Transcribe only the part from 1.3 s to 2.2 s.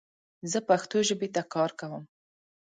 ته کار کوم